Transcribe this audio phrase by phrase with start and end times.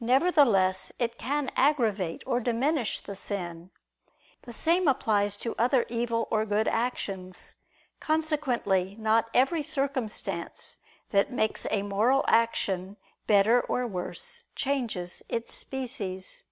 [0.00, 3.70] Nevertheless it can aggravate or diminish the sin.
[4.44, 7.54] The same applies to other evil or good actions.
[8.00, 10.78] Consequently not every circumstance
[11.10, 12.96] that makes a moral action
[13.26, 16.44] better or worse, changes its species.